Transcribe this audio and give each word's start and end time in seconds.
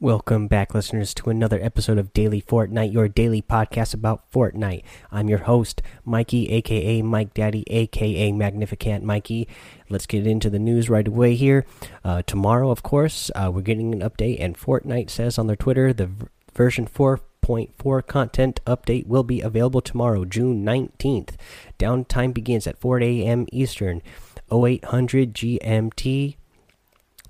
Welcome 0.00 0.46
back, 0.46 0.74
listeners, 0.76 1.12
to 1.14 1.28
another 1.28 1.58
episode 1.60 1.98
of 1.98 2.12
Daily 2.12 2.40
Fortnite, 2.40 2.92
your 2.92 3.08
daily 3.08 3.42
podcast 3.42 3.94
about 3.94 4.30
Fortnite. 4.30 4.84
I'm 5.10 5.28
your 5.28 5.40
host, 5.40 5.82
Mikey, 6.04 6.50
aka 6.50 7.02
Mike 7.02 7.34
Daddy, 7.34 7.64
aka 7.66 8.30
Magnificent 8.30 9.02
Mikey. 9.02 9.48
Let's 9.88 10.06
get 10.06 10.24
into 10.24 10.50
the 10.50 10.60
news 10.60 10.88
right 10.88 11.08
away 11.08 11.34
here. 11.34 11.66
Uh, 12.04 12.22
tomorrow, 12.22 12.70
of 12.70 12.84
course, 12.84 13.32
uh, 13.34 13.50
we're 13.52 13.62
getting 13.62 13.92
an 13.92 14.08
update, 14.08 14.36
and 14.38 14.56
Fortnite 14.56 15.10
says 15.10 15.36
on 15.36 15.48
their 15.48 15.56
Twitter 15.56 15.92
the 15.92 16.08
version 16.54 16.86
4.4 16.86 18.06
content 18.06 18.60
update 18.66 19.08
will 19.08 19.24
be 19.24 19.40
available 19.40 19.80
tomorrow, 19.80 20.24
June 20.24 20.64
19th. 20.64 21.30
Downtime 21.76 22.32
begins 22.32 22.68
at 22.68 22.78
4 22.78 23.02
a.m. 23.02 23.46
Eastern, 23.50 24.00
0800 24.48 25.34
GMT 25.34 26.36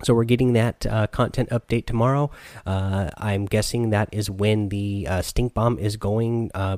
so 0.03 0.13
we're 0.13 0.23
getting 0.23 0.53
that 0.53 0.85
uh, 0.85 1.07
content 1.07 1.49
update 1.49 1.85
tomorrow. 1.85 2.31
Uh, 2.65 3.09
I'm 3.17 3.45
guessing 3.45 3.89
that 3.89 4.09
is 4.11 4.29
when 4.29 4.69
the 4.69 5.07
uh, 5.09 5.21
stink 5.21 5.53
bomb 5.53 5.77
is 5.77 5.97
going 5.97 6.51
uh, 6.53 6.77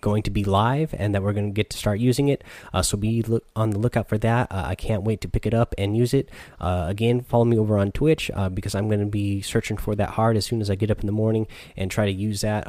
going 0.00 0.22
to 0.22 0.30
be 0.30 0.44
live, 0.44 0.94
and 0.96 1.14
that 1.14 1.22
we're 1.22 1.34
going 1.34 1.50
to 1.50 1.54
get 1.54 1.68
to 1.70 1.76
start 1.76 2.00
using 2.00 2.28
it. 2.28 2.42
Uh, 2.72 2.80
so 2.80 2.96
be 2.96 3.22
on 3.54 3.70
the 3.70 3.78
lookout 3.78 4.08
for 4.08 4.16
that. 4.18 4.50
Uh, 4.50 4.64
I 4.66 4.74
can't 4.74 5.02
wait 5.02 5.20
to 5.20 5.28
pick 5.28 5.44
it 5.44 5.52
up 5.52 5.74
and 5.76 5.96
use 5.96 6.14
it. 6.14 6.30
again, 6.58 7.20
follow 7.20 7.44
me 7.44 7.58
over 7.58 7.76
on 7.76 7.92
Twitch 7.92 8.30
because 8.54 8.74
I'm 8.74 8.88
going 8.88 9.00
to 9.00 9.06
be 9.06 9.42
searching 9.42 9.76
for 9.76 9.94
that 9.96 10.10
hard 10.10 10.36
as 10.36 10.46
soon 10.46 10.62
as 10.62 10.70
I 10.70 10.74
get 10.74 10.90
up 10.90 11.00
in 11.00 11.06
the 11.06 11.12
morning 11.12 11.46
and 11.76 11.90
try 11.90 12.06
to 12.06 12.12
use 12.12 12.40
that 12.40 12.66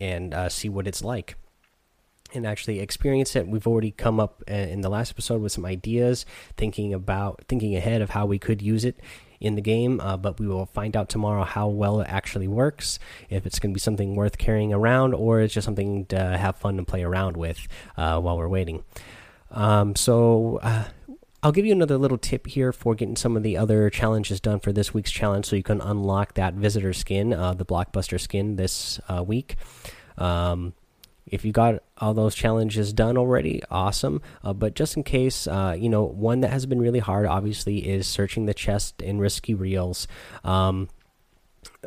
and 0.00 0.52
see 0.52 0.68
what 0.68 0.86
it's 0.86 1.02
like 1.02 1.36
and 2.34 2.46
actually 2.46 2.80
experience 2.80 3.36
it. 3.36 3.46
We've 3.46 3.66
already 3.66 3.90
come 3.90 4.20
up 4.20 4.42
uh, 4.50 4.54
in 4.54 4.80
the 4.80 4.88
last 4.88 5.10
episode 5.10 5.40
with 5.40 5.52
some 5.52 5.64
ideas, 5.64 6.26
thinking 6.56 6.92
about 6.92 7.44
thinking 7.48 7.76
ahead 7.76 8.02
of 8.02 8.10
how 8.10 8.26
we 8.26 8.38
could 8.38 8.60
use 8.60 8.84
it 8.84 9.00
in 9.40 9.54
the 9.54 9.60
game. 9.60 10.00
Uh, 10.00 10.16
but 10.16 10.38
we 10.40 10.46
will 10.46 10.66
find 10.66 10.96
out 10.96 11.08
tomorrow 11.08 11.44
how 11.44 11.68
well 11.68 12.00
it 12.00 12.06
actually 12.08 12.48
works, 12.48 12.98
if 13.30 13.46
it's 13.46 13.58
going 13.58 13.72
to 13.72 13.74
be 13.74 13.80
something 13.80 14.16
worth 14.16 14.38
carrying 14.38 14.72
around, 14.72 15.14
or 15.14 15.40
it's 15.40 15.54
just 15.54 15.64
something 15.64 16.06
to 16.06 16.18
have 16.18 16.56
fun 16.56 16.78
and 16.78 16.86
play 16.86 17.02
around 17.02 17.36
with 17.36 17.66
uh, 17.96 18.20
while 18.20 18.36
we're 18.36 18.48
waiting. 18.48 18.84
Um, 19.50 19.94
so. 19.96 20.58
Uh, 20.62 20.84
I'll 21.44 21.52
give 21.52 21.66
you 21.66 21.72
another 21.72 21.98
little 21.98 22.16
tip 22.16 22.46
here 22.46 22.72
for 22.72 22.94
getting 22.94 23.16
some 23.16 23.36
of 23.36 23.42
the 23.42 23.58
other 23.58 23.90
challenges 23.90 24.40
done 24.40 24.60
for 24.60 24.72
this 24.72 24.94
week's 24.94 25.10
challenge 25.10 25.44
so 25.44 25.56
you 25.56 25.62
can 25.62 25.82
unlock 25.82 26.32
that 26.34 26.54
visitor 26.54 26.94
skin, 26.94 27.34
uh, 27.34 27.52
the 27.52 27.66
blockbuster 27.66 28.18
skin, 28.18 28.56
this 28.56 28.98
uh, 29.10 29.22
week. 29.22 29.56
Um, 30.16 30.72
if 31.26 31.44
you 31.44 31.52
got 31.52 31.82
all 31.98 32.14
those 32.14 32.34
challenges 32.34 32.92
done 32.92 33.16
already 33.16 33.62
awesome 33.70 34.20
uh, 34.42 34.52
but 34.52 34.74
just 34.74 34.96
in 34.96 35.02
case 35.02 35.46
uh, 35.46 35.74
you 35.78 35.88
know 35.88 36.04
one 36.04 36.40
that 36.40 36.50
has 36.50 36.66
been 36.66 36.80
really 36.80 36.98
hard 36.98 37.26
obviously 37.26 37.88
is 37.88 38.06
searching 38.06 38.46
the 38.46 38.54
chest 38.54 39.00
in 39.02 39.18
risky 39.18 39.54
reels 39.54 40.06
um, 40.44 40.88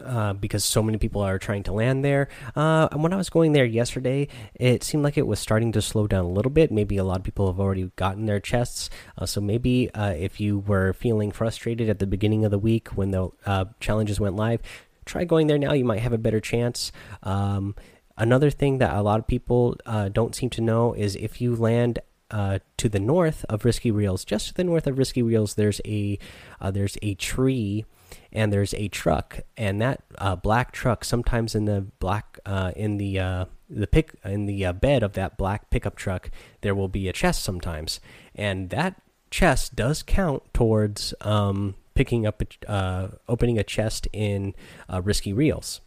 uh, 0.03 0.33
because 0.33 0.63
so 0.63 0.81
many 0.83 0.97
people 0.97 1.21
are 1.21 1.39
trying 1.39 1.63
to 1.63 1.73
land 1.73 2.03
there. 2.03 2.29
Uh, 2.55 2.87
when 2.93 3.13
I 3.13 3.15
was 3.15 3.29
going 3.29 3.53
there 3.53 3.65
yesterday, 3.65 4.27
it 4.55 4.83
seemed 4.83 5.03
like 5.03 5.17
it 5.17 5.27
was 5.27 5.39
starting 5.39 5.71
to 5.73 5.81
slow 5.81 6.07
down 6.07 6.25
a 6.25 6.29
little 6.29 6.51
bit. 6.51 6.71
Maybe 6.71 6.97
a 6.97 7.03
lot 7.03 7.17
of 7.17 7.23
people 7.23 7.47
have 7.47 7.59
already 7.59 7.91
gotten 7.95 8.25
their 8.25 8.39
chests. 8.39 8.89
Uh, 9.17 9.25
so 9.25 9.41
maybe 9.41 9.89
uh, 9.91 10.11
if 10.11 10.39
you 10.39 10.59
were 10.59 10.93
feeling 10.93 11.31
frustrated 11.31 11.89
at 11.89 11.99
the 11.99 12.07
beginning 12.07 12.45
of 12.45 12.51
the 12.51 12.59
week 12.59 12.89
when 12.89 13.11
the 13.11 13.29
uh, 13.45 13.65
challenges 13.79 14.19
went 14.19 14.35
live, 14.35 14.61
try 15.05 15.23
going 15.23 15.47
there 15.47 15.57
now. 15.57 15.73
You 15.73 15.85
might 15.85 16.01
have 16.01 16.13
a 16.13 16.17
better 16.17 16.39
chance. 16.39 16.91
Um, 17.23 17.75
Another 18.17 18.49
thing 18.49 18.79
that 18.79 18.95
a 18.95 19.01
lot 19.01 19.19
of 19.19 19.27
people 19.27 19.75
uh, 19.85 20.09
don't 20.09 20.35
seem 20.35 20.49
to 20.51 20.61
know 20.61 20.93
is 20.93 21.15
if 21.15 21.39
you 21.39 21.55
land 21.55 21.99
uh, 22.31 22.59
to 22.77 22.89
the 22.89 22.99
north 22.99 23.45
of 23.47 23.63
Risky 23.63 23.91
Reels, 23.91 24.25
just 24.25 24.47
to 24.47 24.53
the 24.53 24.63
north 24.63 24.87
of 24.87 24.97
Risky 24.97 25.21
Reels, 25.21 25.53
there's 25.53 25.79
a 25.85 26.17
uh, 26.59 26.71
there's 26.71 26.97
a 27.01 27.13
tree 27.15 27.85
and 28.33 28.51
there's 28.51 28.73
a 28.73 28.87
truck, 28.87 29.41
and 29.55 29.79
that 29.81 30.03
uh, 30.17 30.35
black 30.35 30.71
truck 30.71 31.05
sometimes 31.05 31.55
in 31.55 31.65
the 31.65 31.81
black 31.99 32.39
uh, 32.45 32.71
in 32.75 32.97
the 32.97 33.19
uh, 33.19 33.45
the 33.69 33.87
pick 33.87 34.15
in 34.25 34.45
the 34.45 34.71
bed 34.73 35.03
of 35.03 35.13
that 35.13 35.37
black 35.37 35.69
pickup 35.69 35.95
truck 35.95 36.29
there 36.61 36.75
will 36.75 36.87
be 36.87 37.07
a 37.07 37.13
chest 37.13 37.43
sometimes, 37.43 37.99
and 38.35 38.71
that 38.71 39.01
chest 39.29 39.75
does 39.75 40.03
count 40.03 40.41
towards 40.53 41.13
um, 41.21 41.75
picking 41.93 42.25
up 42.25 42.43
a, 42.67 43.11
opening 43.29 43.57
a 43.57 43.63
chest 43.63 44.07
in 44.11 44.53
Risky 45.01 45.33
Reels. 45.33 45.81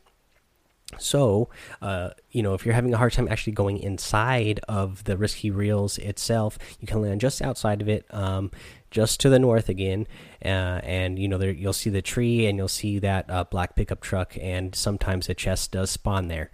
So, 0.98 1.48
uh, 1.80 2.10
you 2.30 2.42
know, 2.42 2.54
if 2.54 2.64
you're 2.64 2.74
having 2.74 2.92
a 2.92 2.98
hard 2.98 3.12
time 3.12 3.28
actually 3.28 3.52
going 3.52 3.78
inside 3.78 4.60
of 4.68 5.04
the 5.04 5.16
risky 5.16 5.50
reels 5.50 5.98
itself, 5.98 6.58
you 6.80 6.86
can 6.86 7.00
land 7.00 7.20
just 7.20 7.40
outside 7.42 7.80
of 7.80 7.88
it, 7.88 8.06
um, 8.10 8.50
just 8.90 9.20
to 9.20 9.28
the 9.28 9.38
north 9.38 9.68
again, 9.68 10.06
uh, 10.44 10.80
and 10.82 11.18
you 11.18 11.28
know 11.28 11.38
there 11.38 11.52
you'll 11.52 11.72
see 11.72 11.90
the 11.90 12.02
tree 12.02 12.46
and 12.46 12.58
you'll 12.58 12.68
see 12.68 12.98
that 12.98 13.30
uh, 13.30 13.44
black 13.44 13.76
pickup 13.76 14.00
truck, 14.00 14.36
and 14.40 14.74
sometimes 14.74 15.28
a 15.28 15.34
chest 15.34 15.72
does 15.72 15.90
spawn 15.90 16.28
there. 16.28 16.50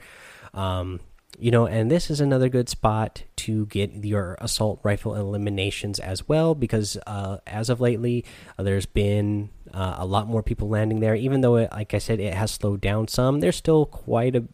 Um, 0.53 1.01
you 1.39 1.51
know, 1.51 1.67
and 1.67 1.91
this 1.91 2.11
is 2.11 2.21
another 2.21 2.49
good 2.49 2.69
spot 2.69 3.25
to 3.37 3.67
get 3.67 4.05
your 4.05 4.37
assault 4.41 4.81
rifle 4.83 5.15
eliminations 5.15 5.99
as 5.99 6.29
well, 6.29 6.55
because 6.55 6.97
uh, 7.07 7.39
as 7.47 7.69
of 7.69 7.81
lately, 7.81 8.25
uh, 8.59 8.63
there's 8.63 8.87
been 8.87 9.51
uh, 9.73 9.97
a 9.99 10.07
lot 10.07 10.27
more 10.27 10.43
people 10.43 10.69
landing 10.69 11.01
there. 11.01 11.15
Even 11.15 11.43
though, 11.43 11.57
it, 11.57 11.71
like 11.73 11.95
I 11.95 11.99
said, 11.99 12.21
it 12.21 12.35
has 12.35 12.53
slowed 12.53 12.81
down 12.81 13.09
some, 13.09 13.41
there's 13.41 13.57
still 13.57 13.87
quite 13.87 14.35
a, 14.35 14.45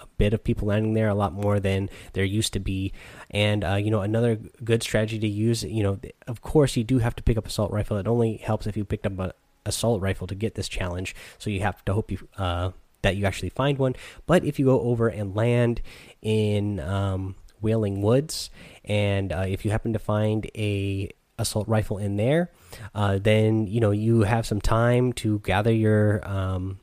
a 0.00 0.06
bit 0.18 0.34
of 0.34 0.44
people 0.44 0.68
landing 0.68 0.94
there, 0.94 1.08
a 1.08 1.14
lot 1.14 1.32
more 1.32 1.58
than 1.58 1.88
there 2.12 2.24
used 2.24 2.52
to 2.52 2.60
be. 2.60 2.92
And 3.30 3.64
uh, 3.64 3.76
you 3.76 3.90
know, 3.90 4.02
another 4.02 4.36
good 4.62 4.82
strategy 4.82 5.18
to 5.18 5.28
use, 5.28 5.64
you 5.64 5.82
know, 5.82 5.98
of 6.26 6.42
course, 6.42 6.76
you 6.76 6.84
do 6.84 6.98
have 6.98 7.16
to 7.16 7.22
pick 7.22 7.38
up 7.38 7.46
assault 7.46 7.72
rifle. 7.72 7.96
It 7.96 8.06
only 8.06 8.36
helps 8.36 8.66
if 8.66 8.76
you 8.76 8.84
picked 8.84 9.06
up 9.06 9.18
an 9.18 9.32
assault 9.64 10.02
rifle 10.02 10.26
to 10.26 10.34
get 10.34 10.54
this 10.54 10.68
challenge. 10.68 11.14
So 11.38 11.48
you 11.48 11.60
have 11.60 11.84
to 11.86 11.94
hope 11.94 12.10
you 12.10 12.28
uh, 12.36 12.72
that 13.02 13.16
you 13.16 13.24
actually 13.24 13.50
find 13.50 13.78
one. 13.78 13.94
But 14.26 14.44
if 14.44 14.58
you 14.58 14.66
go 14.66 14.80
over 14.80 15.08
and 15.08 15.34
land 15.34 15.80
in 16.26 16.80
um, 16.80 17.36
Wailing 17.62 18.02
Woods, 18.02 18.50
and 18.84 19.32
uh, 19.32 19.44
if 19.46 19.64
you 19.64 19.70
happen 19.70 19.92
to 19.92 20.00
find 20.00 20.50
a 20.56 21.08
assault 21.38 21.68
rifle 21.68 21.98
in 21.98 22.16
there, 22.16 22.50
uh, 22.96 23.18
then 23.18 23.68
you 23.68 23.78
know 23.78 23.92
you 23.92 24.22
have 24.22 24.44
some 24.44 24.60
time 24.60 25.12
to 25.12 25.38
gather 25.40 25.72
your 25.72 26.26
um, 26.28 26.80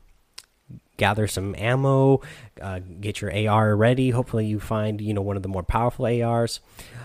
gather 0.96 1.26
some 1.26 1.54
ammo, 1.56 2.22
uh, 2.62 2.78
get 2.78 3.20
your 3.20 3.48
AR 3.48 3.76
ready. 3.76 4.10
Hopefully, 4.10 4.46
you 4.46 4.58
find 4.58 4.98
you 5.00 5.12
know 5.12 5.20
one 5.20 5.36
of 5.36 5.42
the 5.42 5.48
more 5.48 5.62
powerful 5.62 6.06
ARs. 6.06 6.60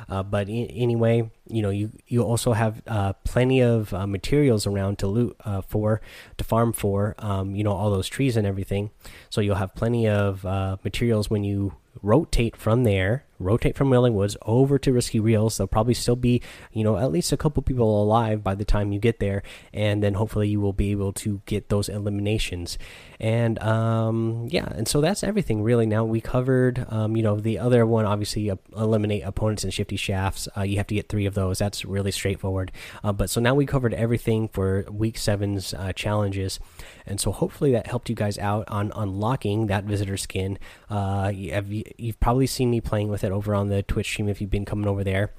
Uh, 0.07 0.23
but 0.23 0.47
anyway, 0.49 1.29
you 1.47 1.61
know 1.61 1.69
you 1.69 1.91
you 2.07 2.23
also 2.23 2.53
have 2.53 2.81
uh, 2.87 3.13
plenty 3.25 3.61
of 3.61 3.93
uh, 3.93 4.07
materials 4.07 4.65
around 4.65 4.97
to 4.99 5.07
loot 5.07 5.35
uh, 5.43 5.61
for 5.61 5.99
to 6.37 6.43
farm 6.45 6.71
for. 6.71 7.15
Um, 7.19 7.53
you 7.53 7.65
know 7.65 7.73
all 7.73 7.91
those 7.91 8.07
trees 8.07 8.37
and 8.37 8.47
everything. 8.47 8.91
So 9.29 9.41
you'll 9.41 9.55
have 9.55 9.75
plenty 9.75 10.07
of 10.07 10.45
uh, 10.45 10.77
materials 10.85 11.29
when 11.29 11.43
you 11.43 11.73
rotate 12.01 12.55
from 12.55 12.83
there 12.83 13.25
rotate 13.39 13.75
from 13.75 13.89
Wailing 13.89 14.15
Woods 14.15 14.37
over 14.43 14.77
to 14.79 14.93
Risky 14.93 15.19
Reels. 15.19 15.57
There'll 15.57 15.67
probably 15.67 15.93
still 15.93 16.15
be, 16.15 16.41
you 16.71 16.83
know, 16.83 16.97
at 16.97 17.11
least 17.11 17.31
a 17.31 17.37
couple 17.37 17.63
people 17.63 18.03
alive 18.03 18.43
by 18.43 18.55
the 18.55 18.65
time 18.65 18.91
you 18.91 18.99
get 18.99 19.19
there, 19.19 19.41
and 19.73 20.03
then 20.03 20.13
hopefully 20.15 20.49
you 20.49 20.59
will 20.59 20.73
be 20.73 20.91
able 20.91 21.13
to 21.13 21.41
get 21.45 21.69
those 21.69 21.89
eliminations. 21.89 22.77
And 23.19 23.61
um, 23.61 24.47
yeah, 24.49 24.69
and 24.75 24.87
so 24.87 25.01
that's 25.01 25.23
everything 25.23 25.61
really. 25.61 25.85
Now 25.85 26.05
we 26.05 26.21
covered, 26.21 26.85
um, 26.89 27.17
you 27.17 27.23
know, 27.23 27.37
the 27.37 27.59
other 27.59 27.85
one 27.85 28.05
obviously 28.05 28.49
uh, 28.49 28.55
eliminate 28.75 29.23
opponents 29.23 29.63
in 29.63 29.71
shifty 29.71 29.97
shafts. 29.97 30.47
Uh, 30.55 30.61
you 30.61 30.77
have 30.77 30.87
to 30.87 30.95
get 30.95 31.09
three 31.09 31.25
of 31.25 31.33
those. 31.33 31.59
That's 31.59 31.83
really 31.83 32.11
straightforward. 32.11 32.71
Uh, 33.03 33.11
but 33.11 33.29
so 33.29 33.41
now 33.41 33.55
we 33.55 33.65
covered 33.65 33.93
everything 33.93 34.47
for 34.47 34.85
week 34.89 35.17
seven's 35.17 35.73
uh, 35.73 35.91
challenges, 35.93 36.59
and 37.05 37.19
so 37.19 37.31
hopefully 37.31 37.71
that 37.71 37.87
helped 37.87 38.09
you 38.09 38.15
guys 38.15 38.37
out 38.37 38.67
on 38.69 38.91
unlocking 38.95 39.67
that 39.67 39.83
visitor 39.83 40.17
skin. 40.17 40.57
Uh, 40.89 41.31
you 41.33 41.51
have, 41.51 41.71
you've 41.71 42.19
probably 42.19 42.47
seen 42.47 42.69
me 42.69 42.81
playing 42.81 43.09
with 43.09 43.23
it 43.23 43.28
over 43.31 43.55
on 43.55 43.69
the 43.69 43.83
Twitch 43.83 44.07
stream 44.07 44.29
if 44.29 44.41
you've 44.41 44.49
been 44.49 44.65
coming 44.65 44.87
over 44.87 45.03
there. 45.03 45.31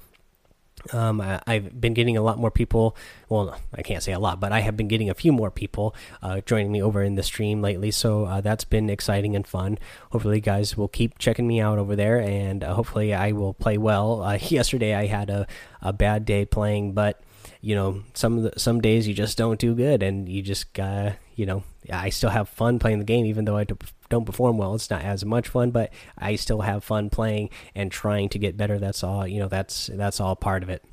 Um, 0.91 1.21
I, 1.21 1.41
have 1.47 1.79
been 1.79 1.93
getting 1.93 2.17
a 2.17 2.21
lot 2.21 2.39
more 2.39 2.49
people. 2.49 2.95
Well, 3.29 3.55
I 3.73 3.83
can't 3.83 4.01
say 4.01 4.13
a 4.13 4.19
lot, 4.19 4.39
but 4.39 4.51
I 4.51 4.61
have 4.61 4.75
been 4.75 4.87
getting 4.87 5.09
a 5.09 5.13
few 5.13 5.31
more 5.31 5.51
people 5.51 5.95
uh, 6.23 6.41
joining 6.41 6.71
me 6.71 6.81
over 6.81 7.03
in 7.03 7.15
the 7.15 7.23
stream 7.23 7.61
lately. 7.61 7.91
So 7.91 8.25
uh, 8.25 8.41
that's 8.41 8.63
been 8.63 8.89
exciting 8.89 9.35
and 9.35 9.45
fun. 9.45 9.77
Hopefully, 10.11 10.37
you 10.37 10.41
guys 10.41 10.75
will 10.75 10.87
keep 10.87 11.19
checking 11.19 11.47
me 11.47 11.61
out 11.61 11.77
over 11.77 11.95
there, 11.95 12.19
and 12.19 12.63
uh, 12.63 12.73
hopefully, 12.73 13.13
I 13.13 13.31
will 13.31 13.53
play 13.53 13.77
well. 13.77 14.23
Uh, 14.23 14.39
yesterday, 14.41 14.95
I 14.95 15.05
had 15.05 15.29
a, 15.29 15.45
a 15.81 15.93
bad 15.93 16.25
day 16.25 16.45
playing, 16.45 16.93
but 16.93 17.21
you 17.61 17.75
know, 17.75 18.01
some 18.13 18.43
the, 18.43 18.53
some 18.57 18.81
days 18.81 19.07
you 19.07 19.13
just 19.13 19.37
don't 19.37 19.59
do 19.59 19.75
good, 19.75 20.01
and 20.01 20.27
you 20.27 20.41
just 20.41 20.75
you 20.77 21.45
know, 21.45 21.63
I 21.91 22.09
still 22.09 22.31
have 22.31 22.49
fun 22.49 22.79
playing 22.79 22.99
the 22.99 23.05
game, 23.05 23.25
even 23.25 23.45
though 23.45 23.57
I 23.57 23.65
don't 24.11 24.25
perform 24.25 24.57
well. 24.57 24.75
It's 24.75 24.89
not 24.89 25.01
as 25.01 25.25
much 25.25 25.47
fun, 25.47 25.71
but 25.71 25.91
I 26.17 26.35
still 26.35 26.61
have 26.61 26.83
fun 26.83 27.09
playing 27.09 27.49
and 27.73 27.91
trying 27.91 28.29
to 28.29 28.39
get 28.39 28.55
better. 28.57 28.77
That's 28.77 29.03
all. 29.03 29.25
You 29.27 29.39
know, 29.39 29.47
that's 29.47 29.87
that's 29.87 30.19
all 30.19 30.35
part 30.35 30.61
of 30.61 30.69
it. 30.69 30.83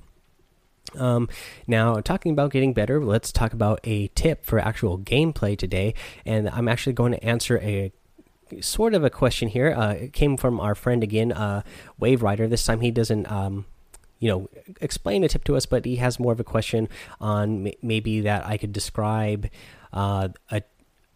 Um, 0.96 1.28
now, 1.66 2.00
talking 2.00 2.32
about 2.32 2.50
getting 2.50 2.72
better, 2.72 3.04
let's 3.04 3.30
talk 3.30 3.52
about 3.52 3.80
a 3.84 4.08
tip 4.08 4.46
for 4.46 4.58
actual 4.58 4.98
gameplay 4.98 5.58
today. 5.58 5.94
And 6.24 6.48
I'm 6.48 6.68
actually 6.68 6.94
going 6.94 7.12
to 7.12 7.22
answer 7.22 7.58
a 7.58 7.92
sort 8.60 8.94
of 8.94 9.04
a 9.04 9.10
question 9.10 9.48
here. 9.48 9.72
Uh, 9.72 9.92
it 9.92 10.12
came 10.12 10.36
from 10.36 10.60
our 10.60 10.74
friend 10.74 11.02
again, 11.02 11.32
uh, 11.32 11.62
Wave 11.98 12.22
Rider. 12.22 12.48
This 12.48 12.64
time 12.64 12.80
he 12.80 12.90
doesn't. 12.90 13.30
Um, 13.30 13.66
you 14.20 14.28
know, 14.28 14.48
explain 14.80 15.22
a 15.22 15.28
tip 15.28 15.44
to 15.44 15.54
us, 15.54 15.64
but 15.64 15.84
he 15.84 15.94
has 15.96 16.18
more 16.18 16.32
of 16.32 16.40
a 16.40 16.44
question 16.44 16.88
on 17.20 17.70
maybe 17.82 18.22
that 18.22 18.44
I 18.44 18.56
could 18.56 18.72
describe 18.72 19.48
uh, 19.92 20.30
a 20.50 20.62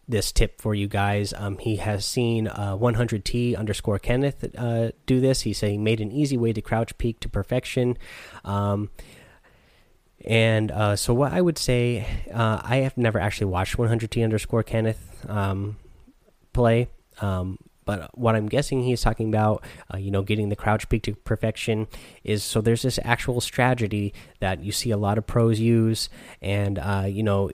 this 0.07 0.31
tip 0.31 0.59
for 0.59 0.75
you 0.75 0.87
guys. 0.87 1.33
Um, 1.35 1.57
he 1.57 1.77
has 1.77 2.05
seen 2.05 2.47
uh, 2.47 2.77
100t 2.77 3.57
underscore 3.57 3.99
Kenneth 3.99 4.43
uh, 4.57 4.91
do 5.05 5.19
this. 5.19 5.41
He 5.41 5.53
said 5.53 5.71
he 5.71 5.77
made 5.77 6.01
an 6.01 6.11
easy 6.11 6.37
way 6.37 6.53
to 6.53 6.61
crouch 6.61 6.97
peek 6.97 7.19
to 7.21 7.29
perfection. 7.29 7.97
Um, 8.43 8.89
and 10.25 10.71
uh, 10.71 10.95
so, 10.95 11.13
what 11.13 11.33
I 11.33 11.41
would 11.41 11.57
say, 11.57 12.07
uh, 12.33 12.61
I 12.63 12.77
have 12.77 12.97
never 12.97 13.19
actually 13.19 13.47
watched 13.47 13.75
100t 13.75 14.23
underscore 14.23 14.63
Kenneth 14.63 15.25
um, 15.27 15.77
play. 16.53 16.87
Um, 17.19 17.57
but 17.85 18.17
what 18.17 18.35
I'm 18.35 18.47
guessing 18.47 18.83
he's 18.83 19.01
talking 19.01 19.27
about, 19.27 19.65
uh, 19.93 19.97
you 19.97 20.11
know, 20.11 20.21
getting 20.21 20.47
the 20.47 20.55
crouch 20.55 20.87
peek 20.87 21.03
to 21.03 21.15
perfection 21.15 21.87
is 22.23 22.41
so 22.41 22.61
there's 22.61 22.83
this 22.83 22.99
actual 23.03 23.41
strategy 23.41 24.13
that 24.39 24.63
you 24.63 24.71
see 24.71 24.91
a 24.91 24.97
lot 24.97 25.17
of 25.17 25.27
pros 25.27 25.59
use, 25.59 26.09
and 26.41 26.79
uh, 26.79 27.05
you 27.07 27.23
know, 27.23 27.51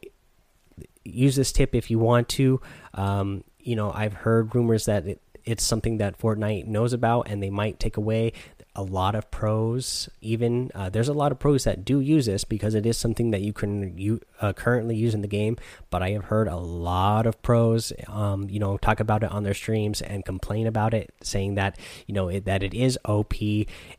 use 1.04 1.36
this 1.36 1.51
tip 1.51 1.75
if 1.75 1.90
you 1.90 2.00
want 2.00 2.30
to. 2.30 2.62
Um, 2.94 3.44
you 3.60 3.75
know, 3.75 3.92
I've 3.92 4.13
heard 4.13 4.56
rumors 4.56 4.86
that 4.86 5.06
it, 5.06 5.22
it's 5.46 5.63
something 5.63 5.98
that 5.98 6.19
Fortnite 6.19 6.68
knows 6.68 6.94
about 6.94 7.28
and 7.30 7.42
they 7.42 7.50
might 7.50 7.80
take 7.80 7.98
away. 7.98 8.34
A 8.75 8.84
lot 8.84 9.16
of 9.16 9.30
pros, 9.31 10.07
even 10.22 10.72
uh, 10.74 10.90
there's 10.90 11.10
a 11.10 11.13
lot 11.13 11.31
of 11.31 11.40
pros 11.40 11.66
that 11.66 11.84
do 11.84 12.00
use 12.00 12.28
this 12.28 12.44
because 12.44 12.75
it 12.75 12.86
is 12.86 12.98
something 12.98 13.31
that 13.31 13.42
you 13.42 13.51
can 13.51 13.98
you 13.98 14.22
uh, 14.40 14.54
currently 14.54 14.96
use 14.96 15.13
in 15.13 15.22
the 15.22 15.28
game. 15.28 15.57
But 15.90 16.01
I 16.01 16.12
have 16.12 16.25
heard 16.25 16.48
a 16.48 16.56
lot 16.56 17.25
of 17.25 17.42
pros, 17.42 17.92
um, 18.07 18.48
you 18.50 18.60
know, 18.60 18.78
talk 18.78 19.00
about 19.00 19.24
it 19.24 19.31
on 19.31 19.44
their 19.44 19.56
streams 19.56 20.02
and 20.02 20.24
complain 20.24 20.66
about 20.66 20.94
it, 20.94 21.13
saying 21.22 21.56
that 21.56 21.78
you 22.06 22.13
know 22.13 22.30
it, 22.30 22.45
that 22.45 22.63
it 22.63 22.74
is 22.74 22.98
OP 23.04 23.34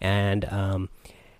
and 0.00 0.44
um, 0.46 0.88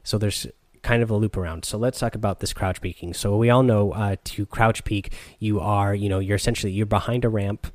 so 0.02 0.18
there's 0.18 0.46
kind 0.82 1.02
of 1.02 1.10
a 1.10 1.16
loop 1.16 1.36
around. 1.36 1.64
So 1.64 1.78
let's 1.78 1.98
talk 1.98 2.14
about 2.14 2.40
this 2.40 2.52
crouch 2.52 2.80
peeking. 2.80 3.14
So 3.14 3.36
we 3.36 3.50
all 3.50 3.62
know 3.62 3.92
uh, 3.92 4.16
to 4.24 4.46
crouch 4.46 4.84
peek, 4.84 5.12
you 5.38 5.60
are, 5.60 5.94
you 5.94 6.08
know, 6.08 6.18
you're 6.18 6.36
essentially 6.36 6.72
you're 6.72 6.86
behind 6.86 7.24
a 7.24 7.28
ramp. 7.28 7.72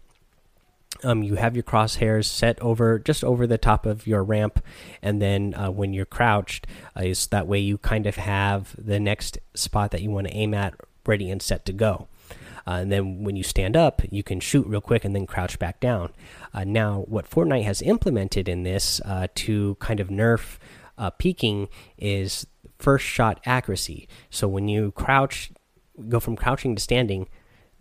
Um, 1.03 1.23
you 1.23 1.35
have 1.35 1.55
your 1.55 1.63
crosshairs 1.63 2.25
set 2.25 2.59
over 2.61 2.99
just 2.99 3.23
over 3.23 3.45
the 3.45 3.57
top 3.57 3.85
of 3.85 4.07
your 4.07 4.23
ramp, 4.23 4.63
and 5.01 5.21
then 5.21 5.53
uh, 5.53 5.69
when 5.69 5.93
you're 5.93 6.05
crouched, 6.05 6.65
uh, 6.97 7.01
is 7.03 7.27
that 7.27 7.47
way 7.47 7.59
you 7.59 7.77
kind 7.77 8.07
of 8.07 8.15
have 8.15 8.73
the 8.77 8.99
next 8.99 9.37
spot 9.53 9.91
that 9.91 10.01
you 10.01 10.09
want 10.09 10.27
to 10.27 10.33
aim 10.33 10.53
at 10.53 10.73
ready 11.05 11.29
and 11.29 11.41
set 11.41 11.65
to 11.65 11.73
go. 11.73 12.07
Uh, 12.67 12.79
and 12.81 12.91
then 12.91 13.23
when 13.23 13.35
you 13.35 13.43
stand 13.43 13.75
up, 13.75 14.01
you 14.09 14.23
can 14.23 14.39
shoot 14.39 14.65
real 14.65 14.81
quick 14.81 15.05
and 15.05 15.15
then 15.15 15.27
crouch 15.27 15.59
back 15.59 15.79
down. 15.79 16.11
Uh, 16.53 16.63
now, 16.63 17.03
what 17.07 17.29
Fortnite 17.29 17.63
has 17.63 17.81
implemented 17.81 18.49
in 18.49 18.63
this 18.63 19.01
uh, 19.05 19.27
to 19.35 19.75
kind 19.75 19.99
of 19.99 20.07
nerf 20.07 20.57
uh, 20.97 21.09
peeking 21.11 21.67
is 21.97 22.47
first 22.77 23.05
shot 23.05 23.39
accuracy. 23.45 24.07
So 24.29 24.47
when 24.47 24.67
you 24.67 24.91
crouch, 24.91 25.51
go 26.09 26.19
from 26.19 26.35
crouching 26.35 26.75
to 26.75 26.81
standing, 26.81 27.27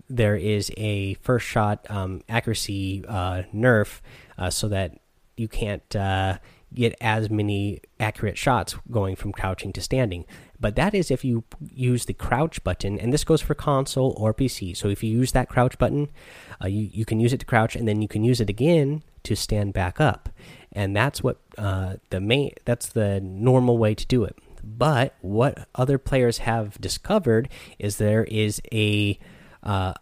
there 0.08 0.37
is 0.37 0.70
a 0.76 1.14
first 1.14 1.46
shot 1.46 1.87
um, 1.91 2.23
accuracy 2.29 3.05
uh, 3.08 3.43
nerf 3.55 4.00
uh, 4.37 4.50
so 4.50 4.69
that 4.69 4.99
you 5.37 5.49
can't 5.49 5.96
uh, 5.96 6.38
get 6.73 6.94
as 7.00 7.31
many 7.31 7.81
accurate 8.00 8.37
shots 8.37 8.76
going 8.91 9.17
from 9.17 9.32
crouching 9.32 9.73
to 9.73 9.81
standing. 9.81 10.25
But 10.61 10.76
that 10.76 10.94
is 10.94 11.11
if 11.11 11.25
you 11.25 11.44
use 11.73 12.05
the 12.05 12.14
crouch 12.14 12.62
button, 12.64 12.99
and 12.99 13.12
this 13.12 13.25
goes 13.25 13.40
for 13.40 13.55
console 13.55 14.14
or 14.19 14.35
PC. 14.35 14.76
So 14.76 14.88
if 14.88 15.02
you 15.02 15.11
use 15.11 15.32
that 15.32 15.49
crouch 15.49 15.79
button, 15.79 16.08
uh, 16.62 16.69
you, 16.69 16.88
you 16.93 17.05
can 17.05 17.20
use 17.20 17.32
it 17.32 17.40
to 17.40 17.47
crouch, 17.47 17.76
and 17.76 17.87
then 17.87 18.02
you 18.02 18.08
can 18.08 18.25
use 18.25 18.40
it 18.40 18.50
again 18.50 19.02
to 19.25 19.35
stand 19.35 19.73
back 19.73 20.00
up. 20.00 20.29
And 20.73 20.94
that's 20.94 21.23
what 21.23 21.38
uh, 21.56 21.94
the 22.11 22.20
main 22.20 22.52
that's 22.64 22.88
the 22.88 23.20
normal 23.20 23.79
way 23.79 23.94
to 23.94 24.06
do 24.06 24.25
it. 24.25 24.37
But 24.64 25.14
what 25.20 25.69
other 25.75 25.99
players 25.99 26.38
have 26.38 26.81
discovered 26.81 27.49
is 27.78 27.96
there 27.96 28.25
is 28.25 28.61
a 28.72 29.19
uh, 29.62 29.94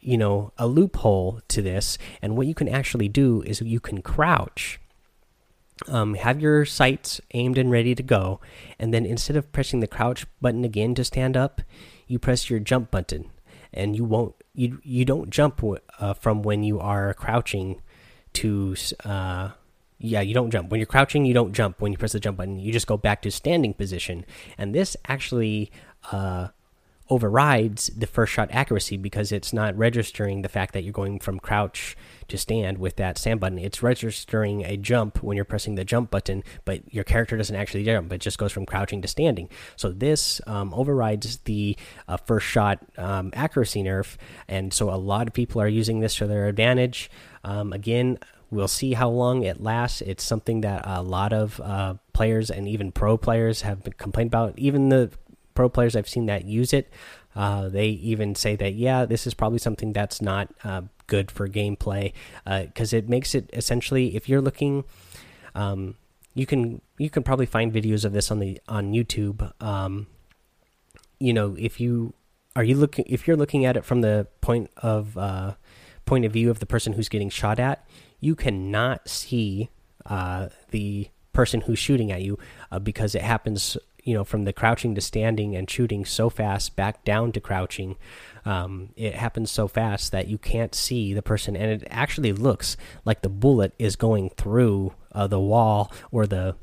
you 0.00 0.18
know 0.18 0.52
a 0.58 0.66
loophole 0.66 1.40
to 1.48 1.62
this, 1.62 1.98
and 2.20 2.36
what 2.36 2.46
you 2.46 2.54
can 2.54 2.68
actually 2.68 3.08
do 3.08 3.42
is 3.42 3.60
you 3.60 3.80
can 3.80 4.02
crouch. 4.02 4.80
Um, 5.86 6.14
have 6.14 6.40
your 6.40 6.64
sights 6.64 7.20
aimed 7.34 7.56
and 7.56 7.70
ready 7.70 7.94
to 7.94 8.02
go, 8.02 8.40
and 8.80 8.92
then 8.92 9.06
instead 9.06 9.36
of 9.36 9.52
pressing 9.52 9.78
the 9.78 9.86
crouch 9.86 10.26
button 10.40 10.64
again 10.64 10.96
to 10.96 11.04
stand 11.04 11.36
up, 11.36 11.62
you 12.08 12.18
press 12.18 12.50
your 12.50 12.58
jump 12.58 12.90
button, 12.90 13.30
and 13.72 13.94
you 13.94 14.04
won't 14.04 14.34
you 14.54 14.80
you 14.82 15.04
don't 15.04 15.30
jump 15.30 15.62
uh, 16.00 16.14
from 16.14 16.42
when 16.42 16.64
you 16.64 16.80
are 16.80 17.14
crouching 17.14 17.80
to 18.32 18.74
uh, 19.04 19.50
yeah, 19.98 20.20
you 20.20 20.34
don't 20.34 20.50
jump. 20.50 20.70
When 20.70 20.78
you're 20.78 20.86
crouching, 20.86 21.24
you 21.24 21.34
don't 21.34 21.52
jump. 21.52 21.80
When 21.80 21.92
you 21.92 21.98
press 21.98 22.12
the 22.12 22.20
jump 22.20 22.38
button, 22.38 22.58
you 22.58 22.72
just 22.72 22.86
go 22.86 22.96
back 22.96 23.22
to 23.22 23.30
standing 23.30 23.74
position. 23.74 24.24
And 24.56 24.74
this 24.74 24.96
actually 25.08 25.72
uh, 26.12 26.48
overrides 27.10 27.88
the 27.88 28.06
first 28.06 28.32
shot 28.32 28.48
accuracy 28.52 28.96
because 28.96 29.32
it's 29.32 29.52
not 29.52 29.76
registering 29.76 30.42
the 30.42 30.48
fact 30.48 30.74
that 30.74 30.84
you're 30.84 30.92
going 30.92 31.18
from 31.18 31.40
crouch 31.40 31.96
to 32.28 32.36
stand 32.36 32.78
with 32.78 32.96
that 32.96 33.18
stand 33.18 33.40
button. 33.40 33.58
It's 33.58 33.82
registering 33.82 34.64
a 34.64 34.76
jump 34.76 35.22
when 35.22 35.34
you're 35.34 35.44
pressing 35.44 35.74
the 35.74 35.84
jump 35.84 36.10
button, 36.10 36.44
but 36.64 36.92
your 36.92 37.04
character 37.04 37.36
doesn't 37.36 37.56
actually 37.56 37.82
jump. 37.84 38.12
It 38.12 38.20
just 38.20 38.38
goes 38.38 38.52
from 38.52 38.66
crouching 38.66 39.02
to 39.02 39.08
standing. 39.08 39.48
So 39.76 39.90
this 39.90 40.40
um, 40.46 40.72
overrides 40.74 41.38
the 41.38 41.76
uh, 42.06 42.18
first 42.18 42.46
shot 42.46 42.78
um, 42.98 43.30
accuracy 43.34 43.82
nerf. 43.82 44.16
And 44.46 44.72
so 44.72 44.90
a 44.90 44.96
lot 44.96 45.26
of 45.26 45.32
people 45.32 45.60
are 45.60 45.68
using 45.68 46.00
this 46.00 46.14
to 46.16 46.26
their 46.26 46.46
advantage. 46.46 47.10
Um, 47.42 47.72
again, 47.72 48.18
We'll 48.50 48.68
see 48.68 48.94
how 48.94 49.10
long 49.10 49.42
it 49.42 49.62
lasts. 49.62 50.00
It's 50.00 50.24
something 50.24 50.62
that 50.62 50.82
a 50.86 51.02
lot 51.02 51.32
of 51.32 51.60
uh, 51.60 51.94
players 52.12 52.50
and 52.50 52.66
even 52.66 52.92
pro 52.92 53.18
players 53.18 53.62
have 53.62 53.86
complained 53.98 54.28
about. 54.28 54.58
Even 54.58 54.88
the 54.88 55.10
pro 55.54 55.68
players 55.68 55.94
I've 55.94 56.08
seen 56.08 56.26
that 56.26 56.44
use 56.46 56.72
it, 56.72 56.90
uh, 57.36 57.68
they 57.68 57.88
even 57.88 58.34
say 58.34 58.56
that 58.56 58.74
yeah, 58.74 59.04
this 59.04 59.26
is 59.26 59.34
probably 59.34 59.58
something 59.58 59.92
that's 59.92 60.22
not 60.22 60.48
uh, 60.64 60.82
good 61.06 61.30
for 61.30 61.46
gameplay 61.48 62.12
because 62.44 62.94
uh, 62.94 62.96
it 62.96 63.08
makes 63.08 63.34
it 63.34 63.50
essentially 63.52 64.16
if 64.16 64.28
you're 64.28 64.40
looking. 64.40 64.84
Um, 65.54 65.96
you 66.34 66.46
can 66.46 66.80
you 66.98 67.10
can 67.10 67.22
probably 67.22 67.46
find 67.46 67.72
videos 67.72 68.04
of 68.04 68.12
this 68.12 68.30
on 68.30 68.38
the 68.38 68.60
on 68.68 68.92
YouTube. 68.92 69.52
Um, 69.62 70.06
you 71.18 71.32
know, 71.32 71.56
if 71.58 71.80
you 71.80 72.14
are 72.56 72.64
you 72.64 72.76
looking 72.76 73.04
if 73.08 73.26
you're 73.26 73.36
looking 73.36 73.64
at 73.64 73.76
it 73.76 73.84
from 73.84 74.00
the 74.00 74.28
point 74.40 74.70
of 74.78 75.18
uh, 75.18 75.54
point 76.06 76.24
of 76.24 76.32
view 76.32 76.50
of 76.50 76.60
the 76.60 76.66
person 76.66 76.94
who's 76.94 77.08
getting 77.08 77.28
shot 77.28 77.58
at, 77.58 77.86
you 78.20 78.34
cannot 78.34 79.08
see 79.08 79.70
uh, 80.06 80.48
the 80.70 81.08
person 81.32 81.62
who's 81.62 81.78
shooting 81.78 82.10
at 82.10 82.22
you 82.22 82.38
uh, 82.70 82.78
because 82.78 83.14
it 83.14 83.22
happens 83.22 83.76
you 84.02 84.14
know 84.14 84.24
from 84.24 84.44
the 84.44 84.52
crouching 84.52 84.94
to 84.94 85.00
standing 85.00 85.54
and 85.54 85.70
shooting 85.70 86.04
so 86.04 86.30
fast 86.30 86.74
back 86.74 87.04
down 87.04 87.30
to 87.30 87.40
crouching 87.40 87.96
um, 88.44 88.88
it 88.96 89.14
happens 89.14 89.50
so 89.50 89.68
fast 89.68 90.10
that 90.12 90.28
you 90.28 90.38
can't 90.38 90.74
see 90.74 91.12
the 91.12 91.22
person 91.22 91.54
and 91.54 91.82
it 91.82 91.86
actually 91.90 92.32
looks 92.32 92.76
like 93.04 93.22
the 93.22 93.28
bullet 93.28 93.74
is 93.78 93.96
going 93.96 94.30
through 94.30 94.94
uh, 95.12 95.26
the 95.26 95.40
wall 95.40 95.92
or 96.10 96.26
the 96.26 96.56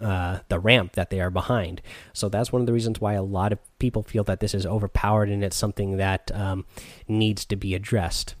uh, 0.00 0.40
the 0.48 0.58
ramp 0.58 0.92
that 0.92 1.08
they 1.08 1.20
are 1.20 1.30
behind. 1.30 1.80
So 2.12 2.28
that's 2.28 2.52
one 2.52 2.60
of 2.60 2.66
the 2.66 2.72
reasons 2.72 3.00
why 3.00 3.14
a 3.14 3.22
lot 3.22 3.52
of 3.52 3.58
people 3.78 4.02
feel 4.02 4.24
that 4.24 4.40
this 4.40 4.52
is 4.52 4.66
overpowered 4.66 5.30
and 5.30 5.42
it's 5.42 5.56
something 5.56 5.96
that 5.96 6.30
um, 6.34 6.66
needs 7.08 7.46
to 7.46 7.56
be 7.56 7.74
addressed. 7.74 8.34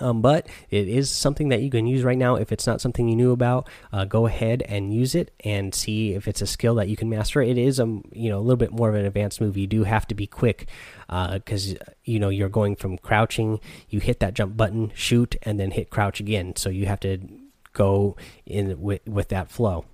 Um, 0.00 0.22
but 0.22 0.48
it 0.70 0.88
is 0.88 1.10
something 1.10 1.50
that 1.50 1.60
you 1.60 1.70
can 1.70 1.86
use 1.86 2.02
right 2.02 2.16
now. 2.16 2.36
If 2.36 2.50
it's 2.50 2.66
not 2.66 2.80
something 2.80 3.08
you 3.08 3.16
knew 3.16 3.30
about, 3.30 3.68
uh, 3.92 4.04
go 4.04 4.26
ahead 4.26 4.62
and 4.62 4.92
use 4.92 5.14
it 5.14 5.32
and 5.44 5.74
see 5.74 6.14
if 6.14 6.26
it's 6.26 6.40
a 6.40 6.46
skill 6.46 6.74
that 6.76 6.88
you 6.88 6.96
can 6.96 7.10
master. 7.10 7.42
It 7.42 7.58
is 7.58 7.78
a 7.78 7.82
um, 7.84 8.04
you 8.12 8.30
know 8.30 8.38
a 8.38 8.40
little 8.40 8.56
bit 8.56 8.72
more 8.72 8.88
of 8.88 8.94
an 8.94 9.04
advanced 9.04 9.40
move. 9.40 9.56
You 9.56 9.66
do 9.66 9.84
have 9.84 10.06
to 10.08 10.14
be 10.14 10.26
quick 10.26 10.66
because 11.08 11.74
uh, 11.74 11.92
you 12.04 12.18
know 12.18 12.30
you're 12.30 12.48
going 12.48 12.74
from 12.74 12.96
crouching. 12.98 13.60
You 13.88 14.00
hit 14.00 14.20
that 14.20 14.34
jump 14.34 14.56
button, 14.56 14.92
shoot, 14.94 15.36
and 15.42 15.60
then 15.60 15.72
hit 15.72 15.90
crouch 15.90 16.20
again. 16.20 16.56
So 16.56 16.70
you 16.70 16.86
have 16.86 17.00
to 17.00 17.18
go 17.74 18.16
in 18.46 18.80
with 18.80 19.06
with 19.06 19.28
that 19.28 19.50
flow. 19.50 19.84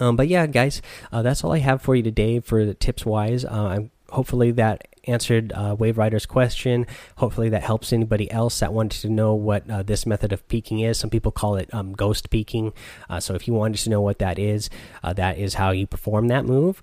Um, 0.00 0.16
but 0.16 0.28
yeah, 0.28 0.46
guys, 0.46 0.82
uh, 1.12 1.22
that's 1.22 1.44
all 1.44 1.52
I 1.52 1.58
have 1.58 1.82
for 1.82 1.94
you 1.94 2.02
today 2.02 2.40
for 2.40 2.64
the 2.64 2.74
tips 2.74 3.06
wise. 3.06 3.44
Uh, 3.44 3.80
hopefully 4.10 4.50
that 4.52 4.88
answered 5.06 5.52
uh, 5.52 5.76
Wave 5.78 5.98
Rider's 5.98 6.26
question. 6.26 6.86
Hopefully 7.16 7.48
that 7.50 7.62
helps 7.62 7.92
anybody 7.92 8.30
else 8.30 8.60
that 8.60 8.72
wanted 8.72 9.00
to 9.02 9.08
know 9.08 9.34
what 9.34 9.68
uh, 9.70 9.82
this 9.82 10.06
method 10.06 10.32
of 10.32 10.46
peeking 10.48 10.80
is. 10.80 10.98
Some 10.98 11.10
people 11.10 11.32
call 11.32 11.56
it 11.56 11.72
um, 11.72 11.92
ghost 11.92 12.30
peeking. 12.30 12.72
Uh, 13.08 13.20
so 13.20 13.34
if 13.34 13.46
you 13.46 13.54
wanted 13.54 13.78
to 13.78 13.90
know 13.90 14.00
what 14.00 14.18
that 14.18 14.38
is, 14.38 14.70
uh, 15.02 15.12
that 15.14 15.38
is 15.38 15.54
how 15.54 15.70
you 15.70 15.86
perform 15.86 16.28
that 16.28 16.44
move. 16.44 16.82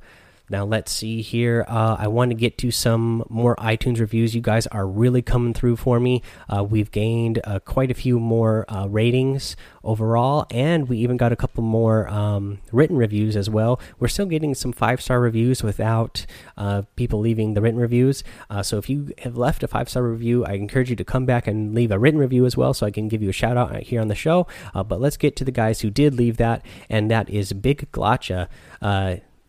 Now 0.53 0.65
let's 0.65 0.91
see 0.91 1.23
here. 1.23 1.65
Uh, 1.67 1.95
I 1.97 2.07
want 2.09 2.29
to 2.29 2.35
get 2.35 2.59
to 2.59 2.69
some 2.69 3.25
more 3.27 3.55
iTunes 3.55 3.99
reviews. 3.99 4.35
You 4.35 4.41
guys 4.41 4.67
are 4.67 4.85
really 4.85 5.23
coming 5.23 5.51
through 5.51 5.77
for 5.77 5.99
me. 5.99 6.21
Uh, 6.47 6.63
we've 6.63 6.91
gained 6.91 7.41
uh, 7.43 7.57
quite 7.61 7.89
a 7.89 7.95
few 7.95 8.19
more 8.19 8.63
uh, 8.69 8.85
ratings 8.85 9.55
overall, 9.83 10.45
and 10.51 10.87
we 10.87 10.99
even 10.99 11.17
got 11.17 11.31
a 11.31 11.35
couple 11.35 11.63
more 11.63 12.07
um, 12.07 12.59
written 12.71 12.97
reviews 12.97 13.35
as 13.35 13.49
well. 13.49 13.81
We're 13.97 14.09
still 14.09 14.27
getting 14.27 14.53
some 14.53 14.71
five 14.71 15.01
star 15.01 15.19
reviews 15.19 15.63
without 15.63 16.23
uh, 16.55 16.83
people 16.95 17.19
leaving 17.19 17.55
the 17.55 17.61
written 17.61 17.79
reviews. 17.79 18.23
Uh, 18.47 18.61
so 18.61 18.77
if 18.77 18.87
you 18.91 19.11
have 19.23 19.35
left 19.35 19.63
a 19.63 19.67
five 19.67 19.89
star 19.89 20.03
review, 20.03 20.45
I 20.45 20.51
encourage 20.51 20.91
you 20.91 20.95
to 20.97 21.03
come 21.03 21.25
back 21.25 21.47
and 21.47 21.73
leave 21.73 21.89
a 21.89 21.97
written 21.97 22.19
review 22.19 22.45
as 22.45 22.55
well, 22.55 22.75
so 22.75 22.85
I 22.85 22.91
can 22.91 23.07
give 23.07 23.23
you 23.23 23.29
a 23.29 23.33
shout 23.33 23.57
out 23.57 23.75
here 23.81 23.99
on 23.99 24.07
the 24.07 24.13
show. 24.13 24.45
but 24.75 25.01
let's 25.01 25.17
get 25.17 25.35
to 25.37 25.43
the 25.43 25.51
guys 25.51 25.81
who 25.81 25.89
did 25.89 26.13
leave 26.13 26.37
that, 26.37 26.63
and 26.91 27.09
that 27.09 27.27
is 27.27 27.53
Big 27.53 27.91
Glacha 27.91 28.49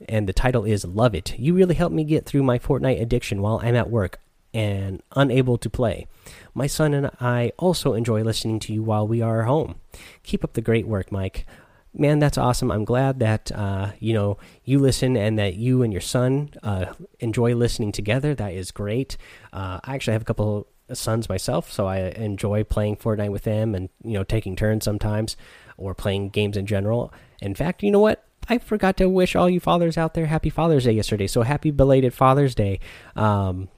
and 0.08 0.28
the 0.28 0.32
title 0.32 0.64
is 0.64 0.84
Love 0.84 1.14
It. 1.14 1.38
You 1.38 1.54
really 1.54 1.74
helped 1.74 1.94
me 1.94 2.04
get 2.04 2.26
through 2.26 2.42
my 2.42 2.58
Fortnite 2.58 3.00
addiction 3.00 3.40
while 3.42 3.60
I'm 3.62 3.76
at 3.76 3.90
work. 3.90 4.20
and 4.52 5.02
unable 5.16 5.58
to 5.58 5.68
play. 5.68 6.06
My 6.54 6.68
son 6.68 6.94
and 6.94 7.10
I 7.20 7.50
also 7.58 7.94
enjoy 7.94 8.22
listening 8.22 8.60
to 8.60 8.72
you 8.72 8.84
while 8.84 9.06
we 9.06 9.20
are 9.20 9.42
home. 9.42 9.74
Keep 10.22 10.44
up 10.44 10.52
the 10.52 10.60
great 10.62 10.86
work, 10.86 11.10
Mike. 11.10 11.44
Man, 11.92 12.18
that's 12.20 12.38
awesome. 12.38 12.70
I'm 12.70 12.84
glad 12.84 13.18
that 13.20 13.50
uh, 13.52 13.92
you 13.98 14.12
know 14.14 14.38
you 14.64 14.78
listen 14.78 15.16
and 15.16 15.38
that 15.38 15.54
you 15.54 15.82
and 15.82 15.92
your 15.92 16.00
son 16.00 16.50
uh, 16.62 16.86
enjoy 17.20 17.54
listening 17.54 17.92
together. 17.92 18.34
That 18.34 18.52
is 18.52 18.70
great. 18.70 19.16
Uh, 19.52 19.80
I 19.84 19.94
actually 19.94 20.12
have 20.14 20.22
a 20.22 20.24
couple 20.24 20.66
sons 20.92 21.28
myself, 21.28 21.72
so 21.72 21.86
I 21.86 21.98
enjoy 22.10 22.62
playing 22.64 22.96
Fortnite 22.96 23.30
with 23.30 23.42
them 23.42 23.74
and 23.74 23.88
you 24.04 24.12
know 24.14 24.24
taking 24.24 24.54
turns 24.56 24.84
sometimes 24.84 25.36
or 25.76 25.94
playing 25.94 26.28
games 26.30 26.56
in 26.56 26.66
general. 26.66 27.12
In 27.40 27.54
fact, 27.54 27.82
you 27.82 27.90
know 27.90 28.00
what? 28.00 28.24
I 28.48 28.58
forgot 28.58 28.96
to 28.98 29.08
wish 29.08 29.34
all 29.34 29.48
you 29.48 29.60
fathers 29.60 29.96
out 29.96 30.14
there 30.14 30.26
happy 30.26 30.50
Father's 30.50 30.84
Day 30.84 30.92
yesterday. 30.92 31.26
So 31.26 31.42
happy 31.42 31.70
belated 31.70 32.12
Father's 32.14 32.54
Day. 32.54 32.80
Um, 33.16 33.68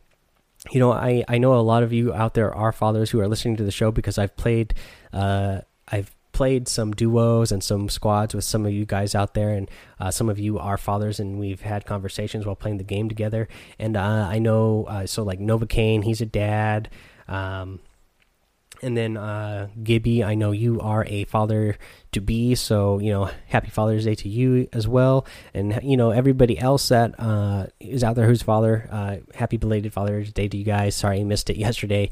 you 0.71 0.81
know, 0.81 0.93
I 0.93 1.25
I 1.29 1.39
know 1.39 1.55
a 1.55 1.63
lot 1.63 1.83
of 1.83 1.93
you 1.93 2.13
out 2.13 2.35
there 2.35 2.55
are 2.55 2.73
fathers 2.73 3.11
who 3.11 3.21
are 3.21 3.29
listening 3.29 3.57
to 3.57 3.65
the 3.65 3.71
show 3.71 3.91
because 3.91 4.19
I've 4.19 4.37
played 4.37 4.75
uh, 5.13 5.61
I've 5.89 6.15
played 6.33 6.69
some 6.69 6.93
duos 6.93 7.51
and 7.51 7.65
some 7.65 7.89
squads 7.89 8.35
with 8.35 8.45
some 8.45 8.67
of 8.67 8.73
you 8.73 8.85
guys 8.85 9.15
out 9.15 9.35
there, 9.35 9.51
and 9.51 9.71
uh, 9.99 10.11
some 10.11 10.29
of 10.29 10.39
you 10.39 10.59
are 10.59 10.77
fathers, 10.77 11.19
and 11.19 11.39
we've 11.39 11.63
had 11.63 11.87
conversations 11.87 12.45
while 12.45 12.57
playing 12.57 12.79
the 12.79 12.85
game 12.85 13.09
together. 13.09 13.49
And 13.79 13.97
uh, 13.97 14.29
I 14.29 14.39
know, 14.39 14.85
uh, 14.85 15.07
so 15.07 15.23
like 15.23 15.41
Nova 15.41 15.67
Novocaine, 15.67 16.05
he's 16.05 16.21
a 16.21 16.27
dad. 16.27 16.91
Um, 17.29 17.81
and 18.83 18.97
then 18.97 19.17
uh, 19.17 19.69
Gibby, 19.83 20.23
I 20.23 20.35
know 20.35 20.53
you 20.53 20.81
are 20.81 21.05
a 21.07 21.25
father 21.25 21.77
to 22.13 22.21
be, 22.21 22.55
so 22.55 22.99
you 22.99 23.11
know, 23.11 23.31
happy 23.47 23.71
Father's 23.71 24.05
Day 24.05 24.15
to 24.17 24.29
you 24.29 24.69
as 24.73 24.87
well, 24.89 25.27
and 25.55 25.79
you 25.83 25.97
know 25.97 26.11
everybody 26.11 26.59
else 26.59 26.89
that 26.89 27.15
uh, 27.19 27.67
is 27.81 28.05
out 28.05 28.17
there 28.17 28.27
who's 28.27 28.43
father. 28.43 28.89
Uh, 28.91 29.17
happy 29.35 29.57
belated 29.57 29.93
Father's 29.93 30.33
Day 30.33 30.49
to 30.49 30.57
you 30.57 30.65
guys. 30.65 30.95
Sorry 30.95 31.21
I 31.21 31.25
missed 31.25 31.51
it 31.51 31.57
yesterday. 31.67 32.11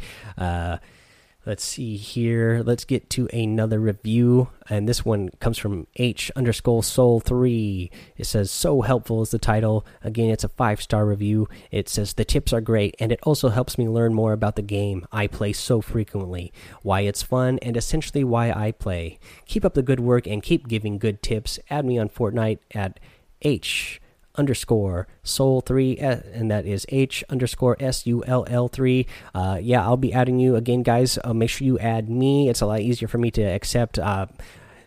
Let's 1.47 1.63
see 1.63 1.97
here. 1.97 2.63
Let's 2.65 2.87
get 2.87 3.11
to 3.11 3.29
another 3.31 3.79
review, 3.79 4.49
and 4.71 4.89
this 4.89 5.05
one 5.05 5.29
comes 5.41 5.59
from 5.59 5.87
H 5.97 6.31
underscore 6.35 6.83
Soul 6.83 7.21
Three. 7.21 7.91
It 8.17 8.25
says, 8.25 8.51
"So 8.51 8.81
helpful" 8.81 9.21
is 9.21 9.31
the 9.31 9.39
title. 9.39 9.85
Again, 10.03 10.31
it's 10.31 10.45
a 10.45 10.49
five 10.49 10.81
star 10.81 11.05
review. 11.05 11.47
It 11.71 11.91
says 11.91 12.15
the 12.15 12.25
tips 12.25 12.55
are 12.55 12.63
great, 12.63 12.95
and 12.99 13.13
it 13.13 13.21
also 13.25 13.51
helps 13.51 13.77
me 13.77 13.89
learn 13.89 14.15
more 14.15 14.33
about 14.33 14.57
the 14.57 14.63
game 14.63 15.07
I 15.13 15.27
play 15.27 15.53
so 15.53 15.83
frequently, 15.83 16.51
why 16.83 17.01
it's 17.03 17.23
fun, 17.23 17.59
and 17.61 17.77
essentially 17.77 18.25
why 18.25 18.51
I 18.51 18.73
play. 18.73 19.19
Keep 19.45 19.67
up 19.67 19.75
the 19.75 19.83
good 19.83 20.01
work 20.01 20.27
and 20.27 20.43
keep 20.43 20.67
giving 20.67 20.97
good 20.97 21.23
tips. 21.23 21.59
Add 21.69 21.85
me 21.85 21.99
on 21.99 22.09
Fortnite 22.09 22.61
at 22.75 22.99
H 23.43 24.01
underscore 24.37 25.07
soul 25.23 25.61
three 25.61 25.97
and 25.99 26.51
that 26.51 26.67
is 26.67 26.87
h 26.89 27.23
underscore 27.29 27.77
s 27.81 28.07
u 28.07 28.25
l 28.27 28.45
l 28.49 28.69
three. 28.69 29.07
Uh 29.35 29.59
yeah 29.63 29.83
i'll 29.85 29.97
be 29.97 30.13
adding 30.13 30.39
you 30.39 30.57
again 30.57 30.83
guys. 30.83 31.19
Uh, 31.25 31.33
make 31.33 31.51
sure 31.51 31.67
you 31.67 31.79
add 31.79 32.09
me. 32.09 32.49
It's 32.49 32.61
a 32.61 32.67
lot 32.67 32.81
easier 32.81 33.09
for 33.09 33.19
me 33.19 33.31
to 33.33 33.43
accept 33.43 33.99
uh 33.99 34.27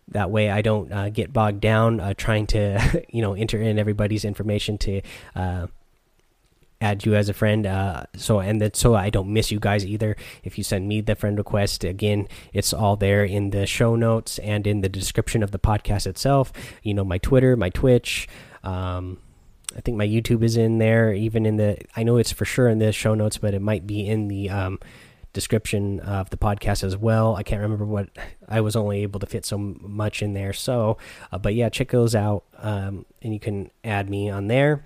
that 0.09 0.31
way 0.31 0.49
i 0.49 0.61
don't 0.61 0.89
uh, 0.93 1.09
get 1.09 1.33
bogged 1.33 1.59
down 1.59 1.99
uh, 1.99 2.13
trying 2.13 2.47
to 2.47 3.03
you 3.09 3.21
know 3.21 3.33
enter 3.33 3.61
in 3.61 3.77
everybody's 3.77 4.23
information 4.23 4.77
to 4.77 5.01
uh 5.35 5.67
add 6.79 7.05
you 7.07 7.15
as 7.15 7.27
a 7.27 7.33
friend. 7.33 7.65
Uh 7.65 8.03
so 8.15 8.39
and 8.39 8.61
that 8.61 8.75
so 8.75 8.93
i 8.95 9.09
don't 9.09 9.31
miss 9.33 9.51
you 9.51 9.59
guys 9.59 9.83
either. 9.85 10.15
If 10.43 10.57
you 10.57 10.63
send 10.63 10.87
me 10.87 11.01
the 11.01 11.15
friend 11.15 11.37
request 11.37 11.83
again 11.83 12.27
it's 12.53 12.71
all 12.73 12.95
there 12.95 13.23
in 13.25 13.49
the 13.49 13.65
show 13.65 13.95
notes 13.95 14.37
and 14.39 14.67
in 14.67 14.81
the 14.81 14.89
description 14.89 15.41
of 15.41 15.51
the 15.51 15.59
podcast 15.59 16.05
itself. 16.05 16.53
You 16.83 16.93
know 16.93 17.03
my 17.03 17.17
twitter 17.17 17.55
my 17.57 17.69
twitch 17.69 18.27
um 18.63 19.17
I 19.77 19.81
think 19.81 19.95
my 19.95 20.07
YouTube 20.07 20.43
is 20.43 20.57
in 20.57 20.79
there, 20.79 21.13
even 21.13 21.45
in 21.45 21.57
the. 21.57 21.77
I 21.95 22.03
know 22.03 22.17
it's 22.17 22.31
for 22.31 22.45
sure 22.45 22.67
in 22.67 22.79
the 22.79 22.91
show 22.91 23.13
notes, 23.13 23.37
but 23.37 23.53
it 23.53 23.61
might 23.61 23.85
be 23.85 24.07
in 24.07 24.27
the 24.27 24.49
um, 24.49 24.79
description 25.33 25.99
of 25.99 26.31
the 26.31 26.37
podcast 26.37 26.83
as 26.83 26.97
well. 26.97 27.35
I 27.35 27.43
can't 27.43 27.61
remember 27.61 27.85
what 27.85 28.09
I 28.49 28.59
was 28.59 28.75
only 28.75 29.03
able 29.03 29.19
to 29.19 29.27
fit 29.27 29.45
so 29.45 29.57
much 29.57 30.23
in 30.23 30.33
there. 30.33 30.51
So, 30.51 30.97
uh, 31.31 31.37
but 31.37 31.53
yeah, 31.53 31.69
check 31.69 31.91
those 31.91 32.15
out, 32.15 32.43
um, 32.57 33.05
and 33.21 33.33
you 33.33 33.39
can 33.39 33.69
add 33.83 34.09
me 34.09 34.31
on 34.31 34.47
there. 34.47 34.83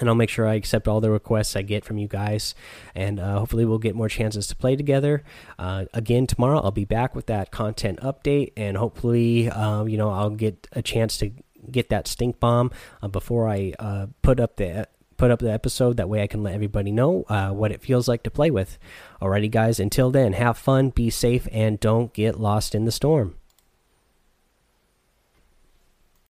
And 0.00 0.08
I'll 0.08 0.14
make 0.14 0.30
sure 0.30 0.48
I 0.48 0.54
accept 0.54 0.88
all 0.88 1.02
the 1.02 1.10
requests 1.10 1.54
I 1.54 1.62
get 1.62 1.84
from 1.84 1.98
you 1.98 2.08
guys, 2.08 2.54
and 2.94 3.20
uh, 3.20 3.38
hopefully 3.38 3.66
we'll 3.66 3.78
get 3.78 3.94
more 3.94 4.08
chances 4.08 4.46
to 4.48 4.56
play 4.56 4.74
together. 4.74 5.22
Uh, 5.58 5.84
again, 5.92 6.26
tomorrow 6.26 6.60
I'll 6.60 6.70
be 6.70 6.86
back 6.86 7.14
with 7.14 7.26
that 7.26 7.50
content 7.50 8.00
update, 8.00 8.52
and 8.56 8.78
hopefully, 8.78 9.50
um, 9.50 9.88
you 9.88 9.98
know, 9.98 10.10
I'll 10.10 10.30
get 10.30 10.66
a 10.72 10.80
chance 10.80 11.18
to 11.18 11.30
get 11.70 11.90
that 11.90 12.08
stink 12.08 12.40
bomb 12.40 12.70
uh, 13.02 13.08
before 13.08 13.48
I 13.48 13.74
uh, 13.78 14.06
put 14.22 14.40
up 14.40 14.56
the 14.56 14.88
put 15.16 15.30
up 15.30 15.38
the 15.38 15.52
episode. 15.52 15.98
That 15.98 16.08
way, 16.08 16.22
I 16.22 16.26
can 16.26 16.42
let 16.42 16.54
everybody 16.54 16.90
know 16.90 17.24
uh, 17.28 17.50
what 17.50 17.72
it 17.72 17.82
feels 17.82 18.08
like 18.08 18.22
to 18.24 18.30
play 18.30 18.50
with. 18.50 18.78
Alrighty, 19.20 19.50
guys. 19.50 19.78
Until 19.78 20.10
then, 20.10 20.32
have 20.32 20.58
fun, 20.58 20.90
be 20.90 21.10
safe, 21.10 21.46
and 21.52 21.78
don't 21.78 22.12
get 22.12 22.40
lost 22.40 22.74
in 22.74 22.84
the 22.84 22.92
storm. 22.92 23.36